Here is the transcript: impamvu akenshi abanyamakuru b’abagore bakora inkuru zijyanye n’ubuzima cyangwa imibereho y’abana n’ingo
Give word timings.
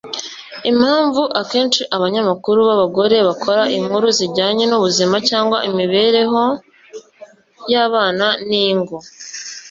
impamvu 0.69 1.21
akenshi 1.41 1.81
abanyamakuru 1.95 2.59
b’abagore 2.67 3.17
bakora 3.27 3.61
inkuru 3.77 4.07
zijyanye 4.17 4.63
n’ubuzima 4.67 5.15
cyangwa 5.29 5.57
imibereho 5.69 6.43
y’abana 7.71 8.27
n’ingo 8.47 8.97